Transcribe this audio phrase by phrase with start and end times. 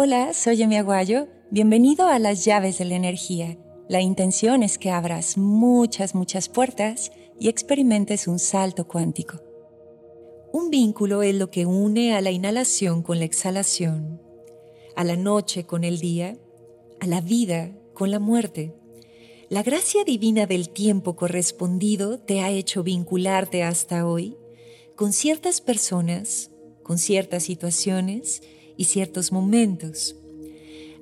[0.00, 1.26] Hola, soy Emi Aguayo.
[1.50, 3.58] Bienvenido a las llaves de la energía.
[3.88, 9.40] La intención es que abras muchas, muchas puertas y experimentes un salto cuántico.
[10.52, 14.22] Un vínculo es lo que une a la inhalación con la exhalación,
[14.94, 16.38] a la noche con el día,
[17.00, 18.76] a la vida con la muerte.
[19.48, 24.36] La gracia divina del tiempo correspondido te ha hecho vincularte hasta hoy
[24.94, 26.52] con ciertas personas,
[26.84, 28.42] con ciertas situaciones,
[28.78, 30.16] y ciertos momentos.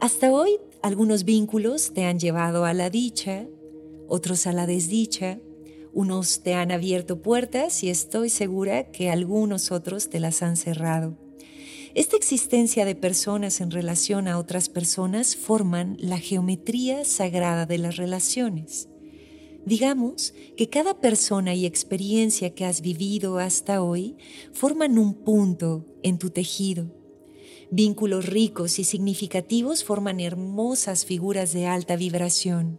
[0.00, 3.46] Hasta hoy algunos vínculos te han llevado a la dicha,
[4.08, 5.40] otros a la desdicha,
[5.92, 11.18] unos te han abierto puertas y estoy segura que algunos otros te las han cerrado.
[11.94, 17.96] Esta existencia de personas en relación a otras personas forman la geometría sagrada de las
[17.96, 18.88] relaciones.
[19.64, 24.16] Digamos que cada persona y experiencia que has vivido hasta hoy
[24.52, 27.03] forman un punto en tu tejido
[27.70, 32.78] Vínculos ricos y significativos forman hermosas figuras de alta vibración.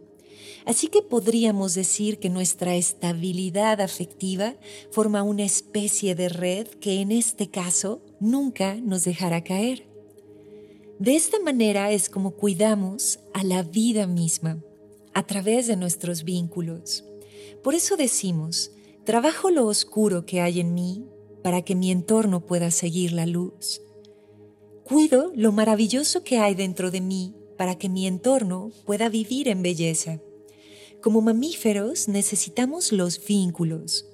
[0.66, 4.56] Así que podríamos decir que nuestra estabilidad afectiva
[4.90, 9.86] forma una especie de red que en este caso nunca nos dejará caer.
[10.98, 14.60] De esta manera es como cuidamos a la vida misma,
[15.14, 17.04] a través de nuestros vínculos.
[17.62, 18.72] Por eso decimos,
[19.04, 21.04] trabajo lo oscuro que hay en mí
[21.44, 23.82] para que mi entorno pueda seguir la luz.
[24.86, 29.60] Cuido lo maravilloso que hay dentro de mí para que mi entorno pueda vivir en
[29.60, 30.20] belleza.
[31.02, 34.06] Como mamíferos necesitamos los vínculos.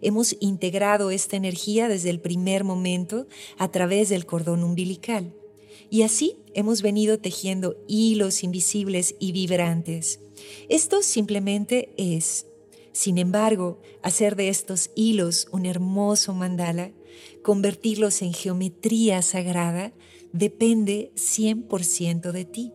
[0.00, 3.26] Hemos integrado esta energía desde el primer momento
[3.58, 5.34] a través del cordón umbilical.
[5.90, 10.20] Y así hemos venido tejiendo hilos invisibles y vibrantes.
[10.68, 12.46] Esto simplemente es.
[12.92, 16.92] Sin embargo, hacer de estos hilos un hermoso mandala,
[17.42, 19.92] convertirlos en geometría sagrada,
[20.32, 22.72] depende 100% de ti.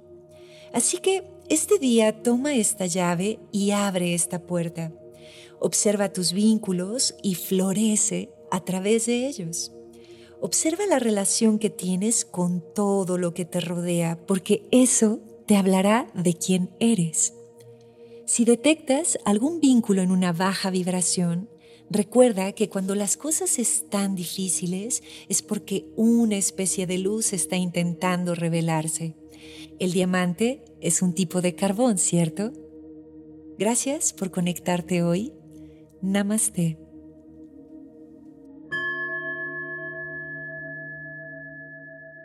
[0.73, 4.91] Así que este día toma esta llave y abre esta puerta.
[5.59, 9.71] Observa tus vínculos y florece a través de ellos.
[10.41, 16.11] Observa la relación que tienes con todo lo que te rodea, porque eso te hablará
[16.13, 17.33] de quién eres.
[18.25, 21.49] Si detectas algún vínculo en una baja vibración,
[21.90, 28.34] Recuerda que cuando las cosas están difíciles es porque una especie de luz está intentando
[28.34, 29.16] revelarse.
[29.79, 32.51] El diamante es un tipo de carbón, ¿cierto?
[33.57, 35.34] Gracias por conectarte hoy.
[36.01, 36.84] Namaste.